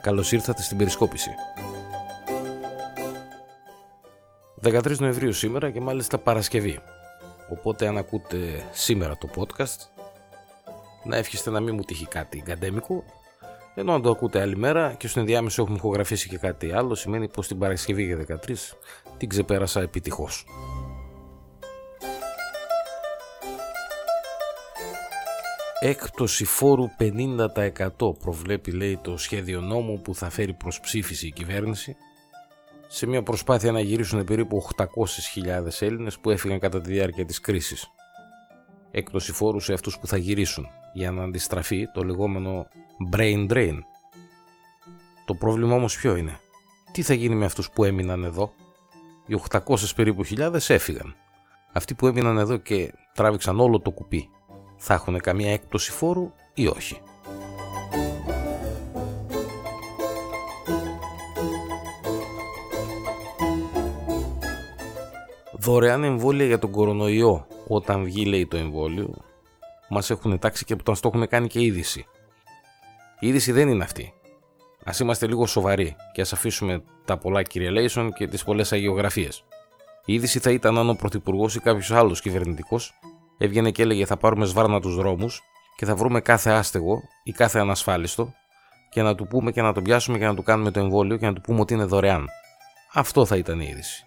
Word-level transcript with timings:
Καλώς 0.00 0.32
ήρθατε 0.32 0.62
στην 0.62 0.76
περισκόπηση. 0.76 1.30
13 4.62 4.98
Νοεμβρίου 4.98 5.32
σήμερα 5.32 5.70
και 5.70 5.80
μάλιστα 5.80 6.18
Παρασκευή. 6.18 6.78
Οπότε 7.50 7.86
αν 7.86 7.96
ακούτε 7.96 8.64
σήμερα 8.72 9.18
το 9.18 9.28
podcast, 9.36 10.04
να 11.04 11.16
εύχεστε 11.16 11.50
να 11.50 11.60
μην 11.60 11.74
μου 11.74 11.82
τύχει 11.82 12.06
κάτι 12.06 12.42
γκαντέμικο, 12.44 13.04
ενώ 13.74 13.92
αν 13.92 14.02
το 14.02 14.10
ακούτε 14.10 14.40
άλλη 14.40 14.56
μέρα 14.56 14.94
και 14.94 15.08
στο 15.08 15.20
ενδιάμεσο 15.20 15.62
έχουμε 15.62 15.76
ηχογραφήσει 15.76 16.28
και 16.28 16.38
κάτι 16.38 16.72
άλλο, 16.72 16.94
σημαίνει 16.94 17.28
πως 17.28 17.46
την 17.46 17.58
Παρασκευή 17.58 18.04
για 18.04 18.16
13 18.16 18.54
την 19.16 19.28
ξεπέρασα 19.28 19.80
επιτυχώς. 19.80 20.44
Έκπτωση 25.82 26.44
φόρου 26.44 26.84
50% 26.98 28.18
προβλέπει 28.18 28.70
λέει 28.70 28.98
το 29.02 29.16
σχέδιο 29.16 29.60
νόμου 29.60 30.00
που 30.00 30.14
θα 30.14 30.30
φέρει 30.30 30.52
προς 30.52 30.80
ψήφιση 30.80 31.26
η 31.26 31.32
κυβέρνηση 31.32 31.96
σε 32.88 33.06
μια 33.06 33.22
προσπάθεια 33.22 33.72
να 33.72 33.80
γυρίσουν 33.80 34.24
περίπου 34.24 34.62
800.000 34.76 34.84
Έλληνες 35.80 36.18
που 36.18 36.30
έφυγαν 36.30 36.58
κατά 36.58 36.80
τη 36.80 36.90
διάρκεια 36.90 37.24
της 37.24 37.40
κρίσης. 37.40 37.90
Έκπτωση 38.90 39.32
φόρου 39.32 39.60
σε 39.60 39.72
αυτούς 39.72 39.98
που 39.98 40.06
θα 40.06 40.16
γυρίσουν 40.16 40.68
για 40.92 41.10
να 41.10 41.22
αντιστραφεί 41.22 41.86
το 41.94 42.02
λεγόμενο 42.02 42.66
brain 43.12 43.52
drain. 43.52 43.78
Το 45.24 45.34
πρόβλημα 45.34 45.74
όμως 45.74 45.96
ποιο 45.96 46.16
είναι; 46.16 46.38
Τι 46.92 47.02
θα 47.02 47.14
γίνει 47.14 47.34
με 47.34 47.44
αυτούς 47.44 47.70
που 47.70 47.84
έμειναν 47.84 48.24
εδώ; 48.24 48.52
Οι 49.26 49.34
800 49.50 49.94
περίπου 49.96 50.24
χιλιάδες 50.24 50.70
έφυγαν. 50.70 51.14
Αυτοί 51.72 51.94
που 51.94 52.06
έμειναν 52.06 52.38
εδώ 52.38 52.56
και 52.56 52.92
τράβηξαν 53.14 53.60
όλο 53.60 53.80
το 53.80 53.90
κουπί 53.90 54.30
θα 54.82 54.94
έχουν 54.94 55.18
καμία 55.18 55.52
έκπτωση 55.52 55.90
φόρου 55.90 56.32
ή 56.54 56.66
όχι. 56.66 57.00
Δωρεάν 65.52 66.04
εμβόλια 66.04 66.46
για 66.46 66.58
τον 66.58 66.70
κορονοϊό 66.70 67.46
όταν 67.68 68.04
βγει 68.04 68.24
λέει 68.24 68.46
το 68.46 68.56
εμβόλιο 68.56 69.14
μας 69.88 70.10
έχουν 70.10 70.38
τάξει 70.38 70.64
και 70.64 70.76
που 70.76 70.82
το 70.82 71.00
έχουν 71.04 71.28
κάνει 71.28 71.46
και 71.46 71.62
είδηση. 71.62 72.06
Η 73.18 73.28
είδηση 73.28 73.52
δεν 73.52 73.68
είναι 73.68 73.84
αυτή. 73.84 74.12
Ας 74.84 74.98
είμαστε 75.00 75.26
λίγο 75.26 75.46
σοβαροί 75.46 75.96
και 76.12 76.20
ας 76.20 76.32
αφήσουμε 76.32 76.82
τα 77.04 77.18
πολλά 77.18 77.42
κυριελέησον 77.42 78.12
και 78.12 78.26
τις 78.26 78.44
πολλές 78.44 78.72
αγιογραφίες. 78.72 79.44
Η 80.04 80.12
είδηση 80.12 80.38
θα 80.38 80.50
ήταν 80.50 80.78
αν 80.78 80.88
ο 80.88 80.94
Πρωθυπουργός 80.94 81.54
ή 81.54 81.60
κάποιος 81.60 81.90
άλλος 81.90 82.20
κυβερνητικός 82.20 82.98
έβγαινε 83.42 83.70
και 83.70 83.82
έλεγε 83.82 84.06
θα 84.06 84.16
πάρουμε 84.16 84.44
σβάρνα 84.44 84.80
τους 84.80 84.94
δρόμους 84.94 85.42
και 85.76 85.84
θα 85.86 85.96
βρούμε 85.96 86.20
κάθε 86.20 86.50
άστεγο 86.50 87.02
ή 87.22 87.32
κάθε 87.32 87.58
ανασφάλιστο 87.58 88.32
και 88.90 89.02
να 89.02 89.14
του 89.14 89.26
πούμε 89.26 89.50
και 89.50 89.62
να 89.62 89.72
τον 89.72 89.82
πιάσουμε 89.82 90.18
και 90.18 90.26
να 90.26 90.34
του 90.34 90.42
κάνουμε 90.42 90.70
το 90.70 90.80
εμβόλιο 90.80 91.16
και 91.16 91.26
να 91.26 91.32
του 91.32 91.40
πούμε 91.40 91.60
ότι 91.60 91.74
είναι 91.74 91.84
δωρεάν. 91.84 92.26
Αυτό 92.92 93.26
θα 93.26 93.36
ήταν 93.36 93.60
η 93.60 93.66
είδηση. 93.70 94.04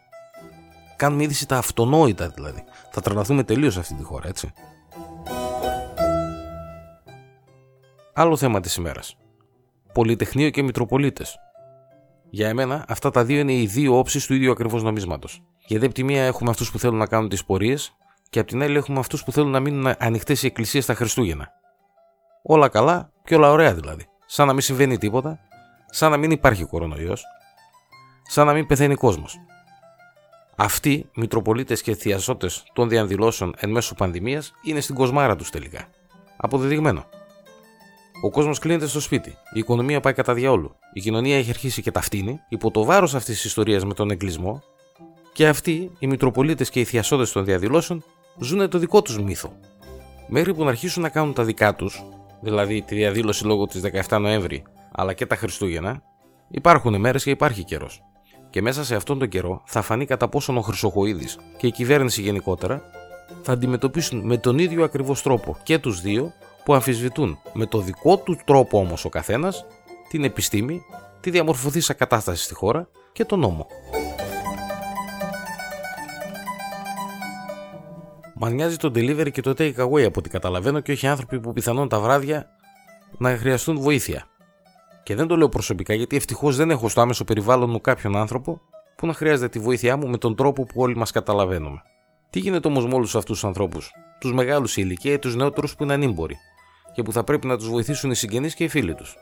Κάνουμε 0.96 1.24
είδηση 1.24 1.48
τα 1.48 1.58
αυτονόητα 1.58 2.28
δηλαδή. 2.30 2.64
Θα 2.92 3.02
τρελαθούμε 3.02 3.44
τελείως 3.44 3.78
αυτή 3.78 3.94
τη 3.94 4.04
χώρα, 4.04 4.28
έτσι. 4.28 4.54
Άλλο 8.14 8.38
θέμα 8.38 8.60
της 8.60 8.76
ημέρας. 8.76 9.18
Πολυτεχνείο 9.94 10.50
και 10.50 10.64
Μητροπολίτες. 10.64 11.38
Για 12.30 12.48
εμένα, 12.48 12.86
αυτά 12.88 13.10
τα 13.10 13.24
δύο 13.24 13.40
είναι 13.40 13.54
οι 13.54 13.66
δύο 13.66 13.98
όψεις 13.98 14.26
του 14.26 14.34
ίδιου 14.34 14.52
ακριβώς 14.52 14.84
νομίσματος. 14.84 15.44
Γιατί 15.68 15.86
από 15.86 15.94
τη 15.94 16.04
μία 16.04 16.24
έχουμε 16.24 16.50
αυτούς 16.50 16.72
που 16.72 16.80
θέλουν 16.80 16.98
να 16.98 17.08
κάνουν 17.08 17.30
τις 17.30 17.46
πορείες 17.46 17.96
και 18.34 18.40
απ' 18.40 18.48
την 18.48 18.62
άλλη 18.62 18.78
έχουμε 18.78 19.00
αυτούς 19.00 19.24
που 19.24 19.32
θέλουν 19.32 19.50
να 19.50 19.60
μείνουν 19.60 19.94
ανοιχτές 20.00 20.44
οι 20.44 20.46
εκκλησίες 20.46 20.86
τα 20.86 20.94
Χριστούγεννα. 20.94 21.52
Όλα 22.44 22.70
καλά 22.70 23.12
και 23.24 23.36
όλα 23.36 23.52
ωραία 23.52 23.74
δηλαδή. 23.74 24.06
Σαν 24.26 24.48
να 24.48 24.54
μην 24.54 24.62
συμβαίνει 24.62 24.98
τίποτα, 24.98 25.40
σαν 25.90 26.12
να 26.12 26.18
μην 26.18 26.32
υπάρχει 26.32 26.64
κορονοϊός, 26.64 27.24
σαν 28.24 28.46
να 28.46 28.54
μην 28.54 28.66
πεθαίνει 28.66 28.96
κόσμος. 28.96 29.38
Αυτοί, 30.56 31.10
Μητροπολίτες 31.16 31.82
και 31.82 31.96
θειασότες 31.96 32.64
των 32.74 32.90
διαδηλώσεων 32.90 33.54
εν 33.58 33.70
μέσω 33.70 33.96
πανδημίας, 33.96 34.54
είναι 34.64 34.80
στην 34.80 34.96
κοσμάρα 34.96 35.36
τους 35.36 35.50
τελικά. 35.50 35.88
Αποδεδειγμένο. 36.38 37.06
Ο 38.24 38.30
κόσμος 38.30 38.60
κλείνεται 38.60 38.88
στο 38.88 39.00
σπίτι. 39.00 39.30
Η 39.30 39.60
οικονομία 39.60 40.00
πάει 40.00 40.14
κατά 40.14 40.34
διαόλου. 40.34 40.76
Η 40.94 41.02
κοινωνία 41.02 41.38
έχει 41.38 41.50
αρχίσει 41.50 41.82
και 41.82 41.92
ταυτίνει 41.92 42.40
υπό 42.50 42.72
το 42.72 42.84
βάρος 42.84 43.16
αυτής 43.16 43.36
της 43.36 43.46
ιστορίας 43.46 43.86
με 43.86 43.94
τον 43.94 44.12
εγκλισμό. 44.12 44.64
Και 45.34 45.48
αυτοί, 45.48 45.92
οι 46.00 46.08
Μητροπολίτες 46.08 46.70
και 46.70 46.80
οι 46.80 46.84
θειασότες 46.84 47.32
των 47.32 47.46
διαδηλώσεων, 47.46 48.04
ζουν 48.40 48.70
το 48.70 48.78
δικό 48.78 49.02
τους 49.02 49.20
μύθο. 49.20 49.52
Μέχρι 50.28 50.54
που 50.54 50.64
να 50.64 50.70
αρχίσουν 50.70 51.02
να 51.02 51.10
κάνουν 51.10 51.34
τα 51.34 51.44
δικά 51.44 51.76
τους, 51.76 52.04
δηλαδή 52.42 52.82
τη 52.82 52.96
διαδήλωση 52.96 53.46
λόγω 53.46 53.66
της 53.66 53.82
17 54.08 54.20
Νοέμβρη, 54.20 54.64
αλλά 54.92 55.14
και 55.14 55.26
τα 55.26 55.36
Χριστούγεννα, 55.36 56.04
υπάρχουν 56.50 57.00
μέρες 57.00 57.24
και 57.24 57.30
υπάρχει 57.30 57.64
καιρός. 57.64 58.04
Και 58.50 58.62
μέσα 58.62 58.84
σε 58.84 58.96
αυτόν 58.96 59.20
τον 59.20 59.28
καιρό 59.28 59.62
θα 59.66 59.82
φανεί 59.82 60.06
κατά 60.06 60.28
πόσον 60.30 60.58
ο 60.58 60.62
Χρυσοχοίδης 60.62 61.38
και 61.58 61.68
η 61.68 61.72
κυβέρνηση 61.72 62.22
γενικότερα 62.22 62.82
θα 63.42 63.52
αντιμετωπίσουν 63.52 64.26
με 64.26 64.38
τον 64.38 64.60
ίδιο 64.60 64.84
ακριβώς 64.84 65.22
τρόπο 65.22 65.58
και 65.64 65.80
τους 65.80 66.02
δύο 66.02 66.34
που 66.64 66.74
αμφισβητούν 66.74 67.40
με 67.54 67.66
το 67.66 67.80
δικό 67.80 68.18
του 68.18 68.38
τρόπο 68.46 68.80
όμως 68.80 69.06
ο 69.06 69.10
καθένας 69.10 69.66
την 70.10 70.24
επιστήμη, 70.24 70.82
τη 71.20 71.30
διαμορφωθήσα 71.30 71.94
κατάσταση 71.94 72.44
στη 72.44 72.54
χώρα 72.54 72.88
και 73.12 73.26
τον 73.26 73.40
νόμο. 73.40 73.68
Μα 78.34 78.50
νοιάζει 78.50 78.78
το 78.78 78.88
delivery 78.88 79.32
και 79.32 79.42
το 79.42 79.54
take 79.58 79.76
away 79.76 80.02
από 80.02 80.20
ό,τι 80.20 80.30
καταλαβαίνω 80.30 80.80
και 80.80 80.92
όχι 80.92 81.08
άνθρωποι 81.08 81.40
που 81.40 81.54
πιθανόν 81.54 81.90
τα 81.90 82.00
βράδια 82.00 82.48
να 83.18 83.38
χρειαστούν 83.38 83.80
βοήθεια. 83.80 84.26
Και 85.04 85.16
δεν 85.16 85.28
το 85.28 85.38
λέω 85.38 85.50
προσωπικά 85.50 85.94
γιατί 85.94 86.16
ευτυχώς 86.16 86.56
δεν 86.56 86.70
έχω 86.70 86.90
στο 86.90 87.02
άμεσο 87.02 87.24
περιβάλλον 87.24 87.70
μου 87.70 87.82
κάποιον 87.82 88.16
άνθρωπο 88.16 88.62
που 88.96 89.08
να 89.08 89.14
χρειάζεται 89.14 89.50
τη 89.50 89.60
βοήθειά 89.60 89.98
μου 89.98 90.08
με 90.08 90.18
τον 90.18 90.36
τρόπο 90.36 90.64
που 90.64 90.82
όλοι 90.82 90.96
μας 90.96 91.12
καταλαβαίνουμε. 91.12 91.82
Τι 92.30 92.40
γίνεται 92.40 92.68
όμως 92.68 92.88
με 92.88 92.94
όλους 92.94 93.16
αυτούς 93.16 93.40
τους 93.40 93.48
ανθρώπους, 93.48 93.92
τους 94.20 94.34
μεγάλους 94.34 94.72
σε 94.72 94.82
ηλικία 94.82 95.14
ή 95.14 95.20
τους 95.20 95.36
νεότερους 95.36 95.76
που 95.76 95.84
είναι 95.84 95.94
ανήμποροι 95.94 96.38
και 96.94 97.04
που 97.04 97.12
θα 97.12 97.24
πρέπει 97.24 97.48
να 97.48 97.58
τους 97.58 97.70
βοηθήσουν 97.70 98.12
οι 98.12 98.16
συγγενείς 98.16 98.54
και 98.54 98.64
οι 98.64 98.68
φίλοι 98.68 98.96
τους; 98.96 99.16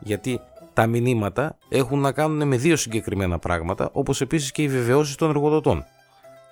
Γιατί 0.00 0.40
τα 0.72 0.86
μηνύματα 0.86 1.58
έχουν 1.68 1.98
να 2.00 2.12
κάνουν 2.12 2.48
με 2.48 2.56
δύο 2.56 2.76
συγκεκριμένα 2.76 3.38
πράγματα, 3.38 3.88
όπως 3.92 4.20
επίσης 4.20 4.52
και 4.52 4.62
οι 4.62 4.68
βεβαιώσεις 4.68 5.14
των 5.14 5.28
εργοδοτών. 5.28 5.84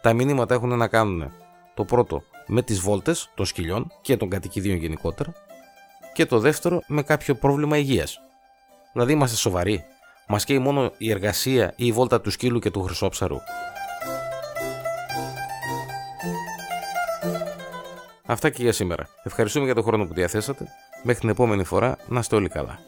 Τα 0.05 0.13
μηνύματα 0.13 0.55
έχουν 0.55 0.77
να 0.77 0.89
κάνουν 0.89 1.33
το 1.75 1.85
πρώτο 1.85 2.23
με 2.47 2.63
τις 2.63 2.81
βόλτες 2.81 3.31
των 3.35 3.47
σκυλιών 3.47 3.93
και 4.01 4.17
των 4.17 4.29
κατοικιδίων 4.29 4.77
γενικότερα 4.77 5.33
και 6.15 6.27
το 6.27 6.39
δεύτερο 6.39 6.83
με 6.87 7.03
κάποιο 7.03 7.35
πρόβλημα 7.35 7.79
υγείας. 7.79 8.19
Δηλαδή 8.93 9.13
είμαστε 9.13 9.37
σοβαροί. 9.37 9.85
Μας 10.29 10.45
καίει 10.45 10.59
μόνο 10.59 10.93
η 10.99 11.11
εργασία 11.11 11.73
ή 11.77 11.87
η 11.87 11.93
βόλτα 11.93 12.21
του 12.21 12.31
σκύλου 12.31 12.59
και 12.59 12.71
του 12.71 12.83
χρυσόψαρου. 12.83 13.37
Αυτά 18.27 18.51
και 18.51 18.63
για 18.63 18.73
σήμερα. 18.73 19.09
Ευχαριστούμε 19.23 19.65
για 19.65 19.75
τον 19.75 19.85
χρόνο 19.85 20.07
που 20.07 20.15
διαθέσατε. 20.15 20.67
Μέχρι 21.03 21.21
την 21.21 21.29
επόμενη 21.29 21.65
φορά 21.65 21.97
να 22.09 22.19
είστε 22.19 22.37
όλοι 22.37 22.49
καλά. 22.49 22.79